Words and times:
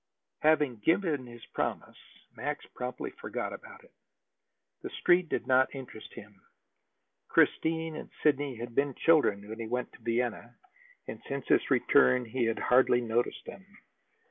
Having 0.39 0.77
given 0.77 1.27
his 1.27 1.45
promise, 1.53 1.95
Max 2.35 2.65
promptly 2.73 3.11
forgot 3.11 3.53
about 3.53 3.83
it. 3.83 3.93
The 4.81 4.89
Street 4.89 5.29
did 5.29 5.45
not 5.45 5.75
interest 5.75 6.11
him. 6.15 6.41
Christine 7.27 7.95
and 7.95 8.09
Sidney 8.23 8.55
had 8.55 8.73
been 8.73 8.95
children 8.95 9.47
when 9.47 9.59
he 9.59 9.67
went 9.67 9.93
to 9.93 10.01
Vienna, 10.01 10.55
and 11.07 11.21
since 11.29 11.45
his 11.47 11.69
return 11.69 12.25
he 12.25 12.45
had 12.45 12.57
hardly 12.57 12.99
noticed 13.01 13.45
them. 13.45 13.63